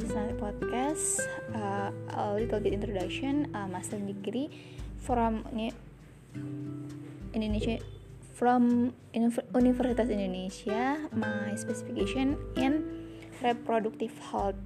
this 0.00 0.16
is 0.16 0.32
podcast. 0.40 1.28
Uh, 1.52 1.92
a 2.16 2.32
little 2.32 2.56
bit 2.56 2.72
introduction. 2.72 3.52
Uh, 3.52 3.68
master 3.68 4.00
degree 4.00 4.48
from 4.96 5.44
Indonesia, 7.36 7.84
from 8.32 8.96
Universitas 9.12 10.08
Indonesia. 10.08 10.96
My 11.12 11.52
specification 11.52 12.40
in 12.56 12.80
reproductive 13.44 14.16
health, 14.32 14.56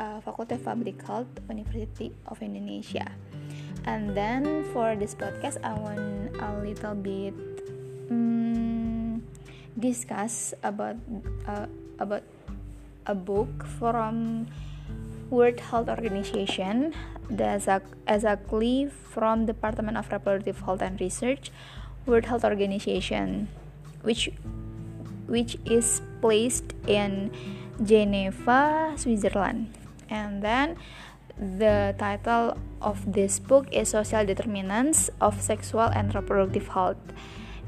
uh, 0.00 0.24
Faculty 0.24 0.56
of 0.56 0.64
Public 0.64 1.04
Health, 1.04 1.28
University 1.52 2.16
of 2.24 2.40
Indonesia. 2.40 3.12
And 3.84 4.16
then 4.16 4.64
for 4.72 4.96
this 4.96 5.12
podcast, 5.12 5.60
I 5.60 5.76
want 5.76 6.32
a 6.40 6.56
little 6.64 6.96
bit 6.96 7.36
um, 8.08 9.20
discuss 9.76 10.56
about 10.64 10.96
uh, 11.44 11.68
about 12.00 12.24
a 13.06 13.14
book 13.14 13.66
from 13.78 14.46
World 15.30 15.60
Health 15.60 15.88
Organization 15.88 16.94
exactly 18.06 18.88
from 18.88 19.46
Department 19.46 19.96
of 19.96 20.10
Reproductive 20.12 20.60
Health 20.60 20.82
and 20.82 21.00
Research 21.00 21.50
World 22.06 22.26
Health 22.26 22.44
Organization 22.44 23.48
which 24.02 24.30
which 25.26 25.58
is 25.66 26.00
placed 26.20 26.72
in 26.86 27.30
Geneva, 27.82 28.94
Switzerland. 28.96 29.74
And 30.08 30.40
then 30.42 30.76
the 31.36 31.94
title 31.98 32.56
of 32.80 33.12
this 33.12 33.38
book 33.38 33.66
is 33.72 33.90
Social 33.90 34.24
Determinants 34.24 35.10
of 35.20 35.42
Sexual 35.42 35.90
and 35.92 36.14
Reproductive 36.14 36.68
Health 36.68 37.02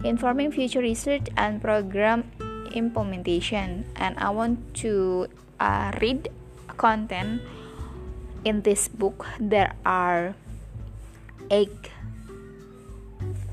Informing 0.04 0.52
Future 0.52 0.80
Research 0.80 1.26
and 1.36 1.60
Program 1.60 2.30
implementation 2.72 3.84
and 3.96 4.18
I 4.18 4.30
want 4.30 4.74
to 4.84 5.28
uh, 5.60 5.92
read 6.00 6.28
content 6.76 7.42
in 8.44 8.62
this 8.62 8.88
book. 8.88 9.26
There 9.40 9.74
are 9.84 10.34
eight. 11.50 11.90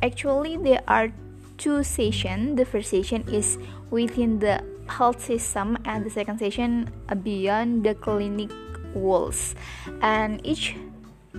Actually 0.01 0.57
there 0.57 0.83
are 0.87 1.11
two 1.57 1.83
sessions 1.83 2.57
the 2.57 2.65
first 2.65 2.89
session 2.91 3.23
is 3.31 3.57
within 3.89 4.39
the 4.39 4.61
health 4.87 5.23
system 5.23 5.77
and 5.85 6.05
the 6.05 6.09
second 6.09 6.37
session 6.37 6.91
beyond 7.23 7.83
the 7.83 7.95
clinic 7.95 8.51
walls. 8.93 9.55
And 10.01 10.39
each 10.45 10.75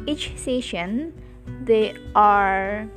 each 0.06 0.36
session 0.36 1.14
they 1.62 1.94
are 2.14 2.88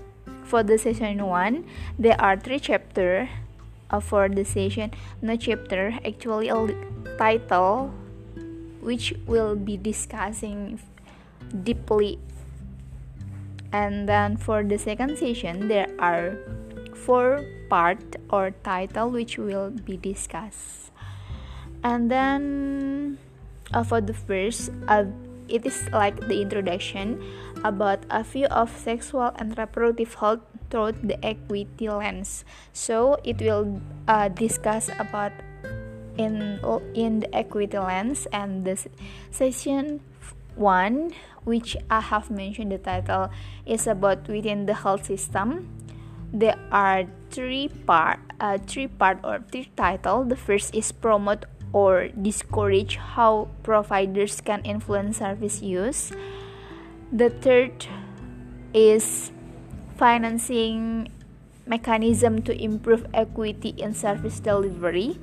for 0.44 0.64
the 0.64 0.78
session 0.78 1.22
one 1.26 1.64
there 1.98 2.20
are 2.20 2.36
three 2.36 2.60
chapter 2.60 3.30
uh, 3.30 3.49
for 3.98 4.30
the 4.30 4.46
session. 4.46 4.92
No 5.22 5.36
chapter 5.36 5.98
actually 6.06 6.50
a 6.50 6.70
title 7.18 7.90
which 8.82 9.14
will 9.26 9.56
be 9.56 9.76
discussing 9.76 10.80
deeply. 11.64 12.20
And 13.74 14.08
then 14.08 14.38
for 14.38 14.62
the 14.62 14.78
second 14.78 15.18
session 15.18 15.68
there 15.68 15.90
are 15.98 16.38
four 16.94 17.42
part 17.70 18.16
or 18.30 18.52
title 18.62 19.10
which 19.10 19.38
will 19.38 19.72
be 19.72 19.98
discussed 19.98 20.92
and 21.84 22.12
then 22.12 23.18
uh, 23.74 23.84
for 23.84 24.02
the 24.02 24.14
first 24.14 24.72
uh, 24.88 25.06
it 25.48 25.66
is 25.66 25.90
like 25.92 26.20
the 26.28 26.42
introduction 26.42 27.22
about 27.64 28.06
a 28.10 28.24
view 28.24 28.46
of 28.48 28.70
sexual 28.78 29.32
and 29.38 29.58
reproductive 29.58 30.14
health 30.16 30.42
through 30.70 30.94
the 31.04 31.18
equity 31.26 31.90
lens. 31.90 32.46
So 32.74 33.18
it 33.24 33.42
will 33.42 33.82
uh, 34.08 34.30
discuss 34.30 34.90
about 35.00 35.34
in 36.18 36.60
in 36.94 37.22
the 37.22 37.30
equity 37.36 37.78
lens 37.78 38.28
and 38.34 38.66
this 38.66 38.88
session 39.32 40.02
one 40.56 41.16
which 41.46 41.78
I 41.90 42.02
have 42.02 42.30
mentioned 42.30 42.72
the 42.72 42.78
title 42.78 43.32
is 43.66 43.88
about 43.88 44.28
within 44.28 44.66
the 44.66 44.76
health 44.76 45.06
system. 45.06 45.72
There 46.34 46.60
are 46.72 47.08
three 47.32 47.70
part 47.88 48.20
uh, 48.40 48.60
three 48.68 48.88
part 48.88 49.20
or 49.24 49.40
three 49.52 49.72
title. 49.76 50.26
The 50.26 50.36
first 50.36 50.76
is 50.76 50.92
promote 50.92 51.46
or 51.72 52.10
discourage 52.10 52.98
how 52.98 53.48
providers 53.64 54.42
can 54.42 54.62
influence 54.62 55.18
service 55.18 55.62
use. 55.62 56.12
The 57.12 57.30
third 57.30 57.88
is 58.74 59.32
financing 60.00 61.12
mechanism 61.68 62.42
to 62.48 62.56
improve 62.56 63.06
equity 63.14 63.76
in 63.76 63.94
service 63.94 64.40
delivery. 64.40 65.20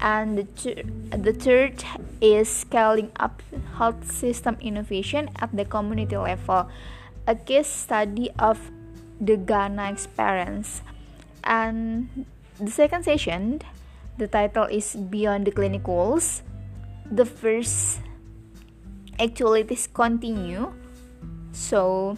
And 0.00 0.48
the, 0.64 0.82
the 1.12 1.32
third 1.32 1.84
is 2.20 2.48
scaling 2.48 3.12
up 3.20 3.42
health 3.76 4.10
system 4.10 4.56
innovation 4.60 5.28
at 5.36 5.54
the 5.54 5.64
community 5.64 6.16
level. 6.16 6.68
A 7.28 7.36
case 7.36 7.68
study 7.68 8.30
of 8.38 8.58
the 9.20 9.36
ghana 9.36 9.92
experience. 9.92 10.80
And 11.44 12.24
the 12.58 12.70
second 12.70 13.04
session 13.04 13.60
the 14.16 14.26
title 14.26 14.64
is 14.64 14.94
beyond 14.94 15.46
the 15.46 15.50
clinic 15.50 15.86
walls. 15.86 16.42
The 17.10 17.26
first 17.26 18.00
actually 19.18 19.66
is 19.68 19.86
continue. 19.86 20.72
So 21.52 22.16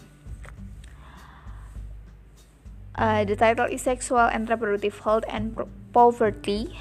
uh, 2.96 3.24
the 3.24 3.36
title 3.36 3.66
is 3.66 3.82
Sexual 3.82 4.32
and 4.32 4.48
Reproductive 4.48 4.98
Health 5.00 5.24
and 5.28 5.56
Poverty, 5.92 6.72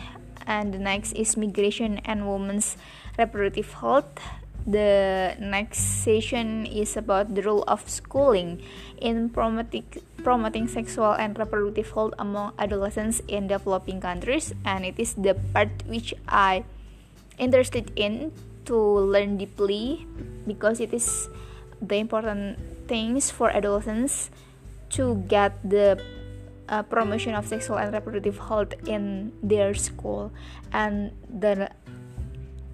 and 0.47 0.73
the 0.73 0.79
next 0.79 1.13
is 1.13 1.35
Migration 1.37 1.99
and 2.05 2.27
Women's 2.27 2.77
Reproductive 3.17 3.73
Health. 3.73 4.19
The 4.65 5.35
next 5.39 5.77
session 6.01 6.65
is 6.65 6.97
about 6.97 7.35
the 7.35 7.43
role 7.43 7.63
of 7.67 7.87
schooling 7.87 8.63
in 8.97 9.29
promoting, 9.29 9.85
promoting 10.23 10.67
sexual 10.67 11.13
and 11.13 11.37
reproductive 11.37 11.91
health 11.91 12.13
among 12.17 12.53
adolescents 12.57 13.21
in 13.27 13.47
developing 13.47 14.01
countries, 14.01 14.55
and 14.65 14.83
it 14.83 14.97
is 14.97 15.13
the 15.13 15.35
part 15.53 15.69
which 15.85 16.15
I 16.27 16.63
interested 17.37 17.91
in 17.95 18.31
to 18.65 18.75
learn 18.75 19.37
deeply 19.37 20.07
because 20.47 20.79
it 20.79 20.93
is 20.93 21.29
the 21.81 21.97
important 21.97 22.57
things 22.87 23.29
for 23.29 23.51
adolescents 23.51 24.31
to 24.89 25.23
get 25.27 25.57
the 25.67 26.01
uh, 26.69 26.83
promotion 26.83 27.35
of 27.35 27.47
sexual 27.47 27.77
and 27.77 27.93
reproductive 27.93 28.37
health 28.37 28.73
in 28.87 29.31
their 29.43 29.73
school. 29.73 30.31
And 30.73 31.11
the 31.29 31.69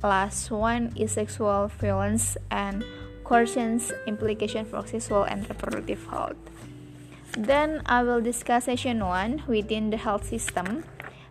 last 0.03 0.51
one 0.51 0.93
is 0.95 1.13
sexual 1.13 1.67
violence 1.79 2.37
and 2.49 2.83
coercion's 3.23 3.91
implication 4.07 4.65
for 4.65 4.85
sexual 4.87 5.23
and 5.23 5.47
reproductive 5.47 6.05
health. 6.07 6.35
Then 7.37 7.81
i 7.85 8.03
will 8.03 8.19
discuss 8.19 8.65
session 8.65 8.99
1 8.99 9.43
within 9.47 9.89
the 9.89 9.97
health 9.97 10.27
system. 10.27 10.83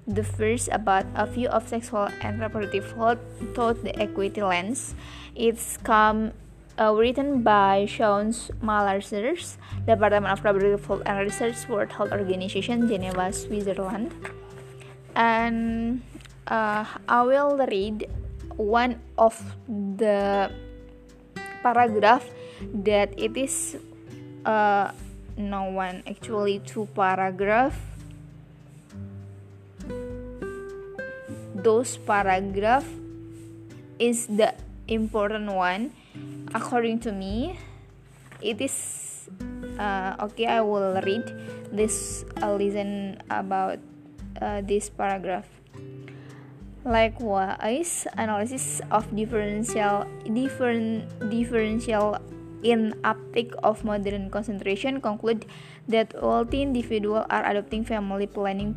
The 0.06 0.24
first 0.24 0.70
about 0.72 1.04
a 1.14 1.26
view 1.26 1.48
of 1.48 1.68
sexual 1.68 2.08
and 2.22 2.40
reproductive 2.40 2.92
health 2.92 3.18
through 3.54 3.84
the 3.84 3.92
equity 4.00 4.40
lens. 4.40 4.94
It's 5.36 5.76
come 5.76 6.32
uh, 6.80 6.96
written 6.96 7.44
by 7.44 7.84
Sean 7.84 8.32
Malasers, 8.64 9.60
Department 9.86 10.32
of 10.32 10.40
Health 10.40 11.02
and 11.04 11.18
Research, 11.20 11.68
World 11.68 11.92
Health 11.92 12.12
Organization, 12.12 12.88
Geneva, 12.88 13.30
Switzerland. 13.32 14.10
And 15.14 16.00
uh, 16.48 16.84
I 17.06 17.22
will 17.22 17.60
read 17.68 18.08
one 18.56 18.98
of 19.18 19.36
the 19.68 20.50
paragraph 21.62 22.24
that 22.82 23.12
it 23.20 23.36
is 23.36 23.76
uh, 24.44 24.90
no 25.36 25.64
one 25.70 26.02
actually 26.08 26.60
two 26.60 26.88
paragraph 26.94 27.76
those 31.54 31.96
paragraph 31.98 32.88
is 33.98 34.26
the 34.26 34.54
important 34.88 35.52
one 35.52 35.92
according 36.54 36.98
to 36.98 37.12
me 37.12 37.58
it 38.40 38.60
is 38.60 39.28
uh, 39.78 40.16
okay 40.18 40.46
i 40.46 40.60
will 40.60 41.00
read 41.02 41.24
this 41.72 42.24
uh, 42.42 42.54
listen 42.54 43.20
about 43.30 43.78
uh, 44.40 44.60
this 44.62 44.88
paragraph. 44.90 45.46
Likewise 46.84 48.08
analysis 48.16 48.80
of 48.90 49.04
differential 49.14 50.08
different 50.32 51.04
differential 51.28 52.16
in 52.64 52.96
uptake 53.04 53.52
of 53.62 53.84
modern 53.84 54.30
concentration 54.32 55.00
conclude 55.00 55.44
that 55.88 56.12
wealthy 56.16 56.62
individuals 56.62 57.26
are 57.28 57.44
adopting 57.44 57.84
family 57.84 58.26
planning 58.26 58.72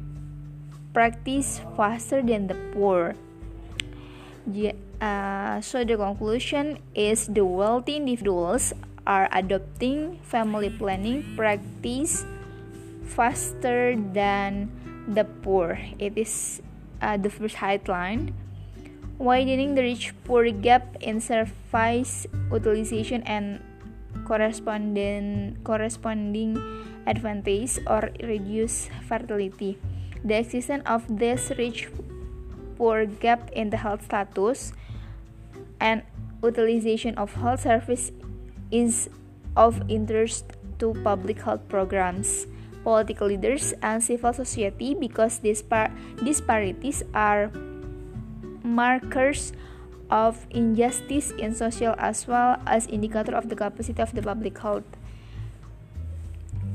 practice 0.92 1.64
faster 1.76 2.22
than 2.22 2.48
the 2.48 2.56
poor 2.76 3.16
uh, 5.02 5.62
so 5.62 5.84
the 5.84 5.96
conclusion 5.98 6.80
is 6.96 7.28
the 7.28 7.46
wealthy 7.46 7.98
individuals 7.98 8.74
are 9.08 9.28
adopting 9.32 10.20
family 10.24 10.70
planning 10.70 11.24
practice 11.36 12.26
faster 13.04 13.96
than 14.14 14.72
the 15.08 15.24
poor. 15.44 15.80
It 16.00 16.18
is 16.18 16.62
uh, 17.02 17.18
the 17.18 17.30
first 17.30 17.56
headline. 17.56 18.34
widening 19.24 19.78
the 19.78 19.82
rich 19.86 20.12
poor 20.26 20.50
gap 20.52 20.98
in 21.00 21.22
service 21.22 22.28
utilization 22.52 23.22
and 23.24 23.62
corresponding 24.26 25.56
corresponding 25.64 26.58
advantage 27.08 27.80
or 27.88 28.10
reduce 28.26 28.90
fertility. 29.08 29.78
The 30.26 30.40
existence 30.40 30.84
of 30.88 31.06
this 31.08 31.52
rich 31.56 31.88
poor 32.84 33.08
gap 33.08 33.48
in 33.56 33.72
the 33.72 33.80
health 33.80 34.04
status 34.04 34.76
and 35.80 36.04
utilization 36.44 37.16
of 37.16 37.32
health 37.40 37.64
service 37.64 38.12
is 38.76 39.08
of 39.56 39.80
interest 39.88 40.44
to 40.84 40.92
public 41.00 41.40
health 41.40 41.64
programs, 41.72 42.46
political 42.84 43.32
leaders, 43.32 43.72
and 43.80 44.04
civil 44.04 44.34
society 44.36 44.92
because 45.00 45.40
dispar- 45.40 45.96
disparities 46.28 47.08
are 47.16 47.48
markers 48.68 49.56
of 50.12 50.44
injustice 50.52 51.32
in 51.40 51.56
social 51.56 51.96
as 51.98 52.28
well 52.28 52.60
as 52.68 52.84
indicator 52.92 53.32
of 53.32 53.48
the 53.48 53.56
capacity 53.56 54.04
of 54.04 54.12
the 54.12 54.22
public 54.22 54.60
health. 54.60 54.84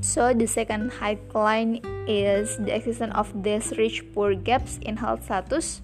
So 0.01 0.33
the 0.33 0.49
second 0.49 0.89
headline 1.05 1.85
is 2.09 2.57
the 2.57 2.73
existence 2.73 3.13
of 3.13 3.29
these 3.43 3.77
rich 3.77 4.01
poor 4.15 4.33
gaps 4.35 4.81
in 4.81 4.97
health 4.97 5.29
status 5.29 5.83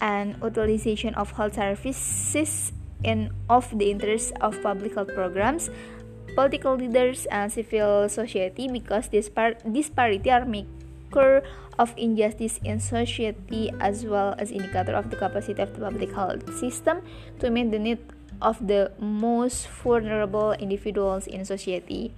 and 0.00 0.36
utilization 0.42 1.14
of 1.14 1.32
health 1.32 1.54
services 1.54 2.72
in 3.04 3.32
of 3.48 3.70
the 3.78 3.90
interest 3.90 4.32
of 4.40 4.60
public 4.62 4.94
health 4.94 5.12
programs, 5.14 5.70
political 6.34 6.76
leaders 6.76 7.26
and 7.30 7.52
civil 7.52 8.08
society 8.08 8.68
because 8.68 9.08
dispar- 9.08 9.58
disparity 9.72 10.30
are 10.30 10.44
maker 10.44 11.42
of 11.78 11.94
injustice 11.96 12.60
in 12.64 12.78
society 12.78 13.72
as 13.80 14.04
well 14.04 14.34
as 14.38 14.50
indicator 14.50 14.92
of 14.92 15.08
the 15.10 15.16
capacity 15.16 15.60
of 15.62 15.72
the 15.74 15.80
public 15.80 16.12
health 16.12 16.44
system 16.58 17.00
to 17.40 17.50
meet 17.50 17.70
the 17.70 17.78
need 17.78 17.98
of 18.42 18.56
the 18.66 18.92
most 18.98 19.68
vulnerable 19.68 20.52
individuals 20.52 21.26
in 21.26 21.44
society. 21.44 22.12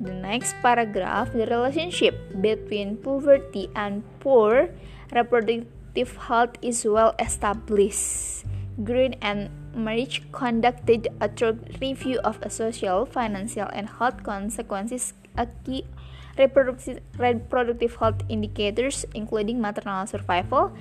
The 0.00 0.14
next 0.14 0.54
paragraph, 0.62 1.32
the 1.32 1.46
relationship 1.46 2.18
between 2.40 2.96
poverty 2.96 3.70
and 3.76 4.02
poor 4.18 4.70
reproductive 5.14 5.66
health 5.96 6.56
is 6.62 6.84
well 6.84 7.14
established. 7.18 8.44
Greene 8.82 9.14
and 9.20 9.50
Merrick 9.74 10.32
conducted 10.32 11.08
a 11.20 11.28
thorough 11.28 11.58
review 11.80 12.18
of 12.24 12.40
social, 12.48 13.04
financial, 13.04 13.68
and 13.72 13.88
health 13.88 14.22
consequences 14.22 15.12
a 15.36 15.46
key 15.64 15.84
reproductive, 16.38 17.00
reproductive 17.18 17.96
health 17.96 18.22
indicators 18.28 19.04
including 19.14 19.60
maternal 19.60 20.06
survival, 20.06 20.72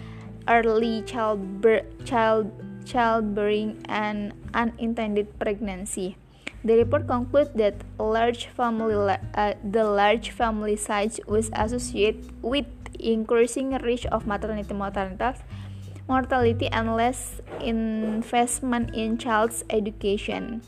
early 0.47 1.01
childbirth, 1.03 1.85
child, 2.05 2.51
childbearing, 2.85 3.83
and 3.87 4.33
unintended 4.53 5.27
pregnancy. 5.39 6.17
The 6.63 6.77
report 6.77 7.07
concludes 7.07 7.49
that 7.55 7.75
large 7.97 8.45
family 8.47 8.93
uh, 9.33 9.53
the 9.63 9.83
large 9.83 10.29
family 10.29 10.75
size 10.75 11.19
was 11.27 11.49
associated 11.53 12.29
with 12.43 12.65
increasing 13.01 13.73
risk 13.81 14.05
of 14.11 14.27
maternity 14.27 14.73
mortality 16.07 16.67
and 16.67 16.95
less 16.95 17.41
investment 17.61 18.93
in 18.95 19.17
child's 19.17 19.63
education. 19.69 20.61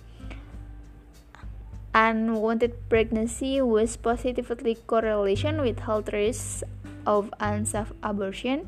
Unwanted 1.94 2.74
pregnancy 2.89 3.62
was 3.62 3.97
positively 3.97 4.75
correlation 4.88 5.62
with 5.62 5.80
health 5.80 6.09
risks 6.12 6.63
of 7.06 7.30
unsafe 7.39 7.94
abortion. 8.01 8.65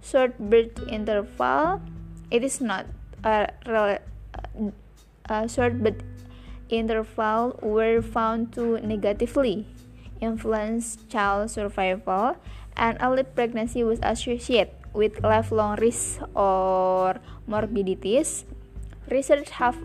Short 0.00 0.38
birth 0.38 0.78
interval, 0.88 1.82
it 2.30 2.44
is 2.44 2.60
not 2.60 2.86
a, 3.24 3.50
a 5.28 5.48
short 5.48 5.82
birth 5.82 6.02
interval 6.68 7.58
were 7.62 8.00
found 8.00 8.52
to 8.54 8.80
negatively 8.80 9.66
influence 10.20 10.96
child 11.10 11.50
survival 11.50 12.36
and 12.76 12.96
early 13.00 13.24
pregnancy 13.24 13.84
was 13.84 13.98
associated 14.02 14.72
with 14.92 15.22
lifelong 15.22 15.76
risk 15.80 16.20
or 16.34 17.16
morbidities. 17.46 18.44
Research 19.10 19.50
have 19.50 19.76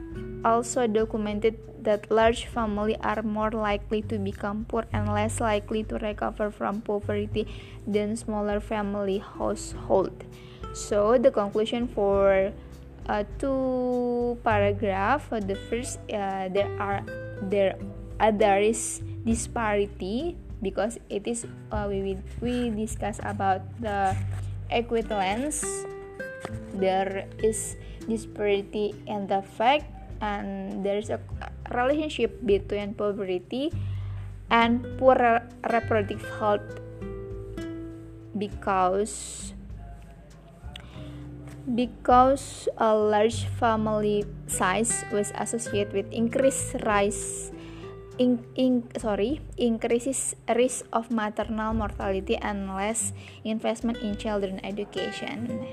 also 0.43 0.87
documented 0.87 1.57
that 1.83 2.09
large 2.11 2.45
families 2.45 2.97
are 3.01 3.21
more 3.21 3.51
likely 3.51 4.01
to 4.03 4.17
become 4.17 4.65
poor 4.65 4.85
and 4.93 5.09
less 5.09 5.39
likely 5.39 5.83
to 5.83 5.97
recover 5.97 6.51
from 6.51 6.81
poverty 6.81 7.47
than 7.87 8.15
smaller 8.15 8.59
family 8.59 9.17
household. 9.17 10.13
So 10.73 11.17
the 11.17 11.31
conclusion 11.31 11.87
for 11.87 12.53
uh, 13.07 13.23
two 13.39 14.37
paragraph. 14.43 15.29
The 15.29 15.57
first, 15.69 15.99
uh, 16.11 16.49
there 16.49 16.69
are 16.79 17.03
there 17.41 17.75
uh, 18.19 18.31
there 18.31 18.61
is 18.61 19.01
disparity 19.25 20.37
because 20.61 21.01
it 21.09 21.25
is 21.27 21.45
uh, 21.73 21.89
we 21.89 22.17
we 22.39 22.69
discuss 22.69 23.19
about 23.25 23.65
the 23.81 24.15
equity 24.69 25.09
lens. 25.09 25.65
There 26.73 27.27
is 27.43 27.75
disparity 28.07 28.95
in 29.05 29.27
the 29.27 29.41
fact 29.41 29.85
and 30.21 30.81
there 30.85 30.97
is 30.97 31.09
a 31.09 31.19
relationship 31.73 32.39
between 32.45 32.93
poverty 32.93 33.73
and 34.49 34.85
poor 34.97 35.17
reproductive 35.69 36.23
health. 36.39 36.65
Because 38.37 39.53
because 41.75 42.67
a 42.77 42.95
large 42.95 43.45
family 43.59 44.25
size 44.47 45.05
was 45.11 45.31
associated 45.37 45.93
with 45.93 46.07
increased 46.11 46.75
rise 46.85 47.51
in, 48.21 48.45
in, 48.53 48.85
sorry, 49.01 49.41
increases 49.57 50.37
risk 50.53 50.85
of 50.93 51.09
maternal 51.09 51.73
mortality 51.73 52.37
and 52.37 52.69
less 52.69 53.13
investment 53.43 53.97
in 54.05 54.15
children 54.15 54.61
education. 54.63 55.65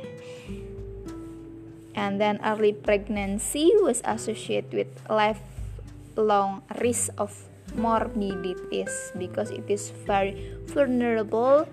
And 1.95 2.17
then 2.17 2.41
early 2.41 2.73
pregnancy 2.73 3.69
was 3.85 4.01
associated 4.05 4.73
with 4.73 4.89
lifelong 5.11 6.63
risk 6.81 7.13
of 7.19 7.37
morbidities 7.77 9.13
because 9.19 9.51
it 9.51 9.69
is 9.69 9.93
very 10.09 10.57
vulnerable 10.73 11.69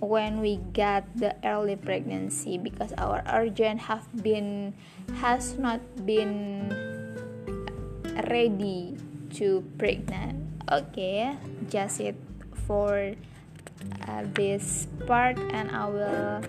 when 0.00 0.44
we 0.44 0.60
get 0.76 1.08
the 1.16 1.34
early 1.42 1.74
pregnancy 1.74 2.58
because 2.58 2.92
our 2.98 3.24
organ 3.32 3.78
have 3.78 4.04
been 4.22 4.74
has 5.18 5.58
not 5.58 5.80
been 6.06 6.70
ready 8.30 8.94
to 9.34 9.64
pregnant. 9.78 10.44
Okay 10.70 11.36
just 11.68 12.00
it 12.00 12.16
for 12.66 13.14
uh, 14.08 14.22
this 14.34 14.88
part 15.06 15.38
and 15.52 15.70
i 15.70 15.86
will 15.86 16.42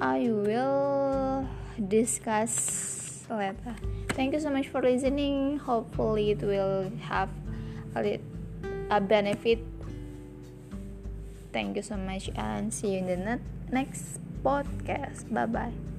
i 0.00 0.26
will 0.30 1.46
discuss 1.88 3.26
later. 3.30 3.74
Thank 4.14 4.34
you 4.34 4.40
so 4.40 4.50
much 4.50 4.68
for 4.68 4.82
listening. 4.82 5.58
Hopefully 5.58 6.32
it 6.32 6.42
will 6.42 6.92
have 7.00 7.30
a, 7.96 8.20
a 8.90 9.00
benefit. 9.00 9.58
Thank 11.52 11.76
you 11.76 11.82
so 11.82 11.96
much 11.96 12.30
and 12.36 12.72
see 12.72 12.94
you 12.94 12.98
in 12.98 13.24
the 13.24 13.40
next 13.72 14.20
podcast. 14.44 15.32
Bye 15.32 15.46
bye 15.46 15.93